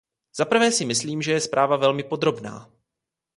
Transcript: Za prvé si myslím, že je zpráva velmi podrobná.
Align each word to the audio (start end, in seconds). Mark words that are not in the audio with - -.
Za 0.37 0.45
prvé 0.51 0.71
si 0.71 0.85
myslím, 0.85 1.21
že 1.21 1.31
je 1.31 1.41
zpráva 1.41 1.75
velmi 1.77 2.03
podrobná. 2.03 2.69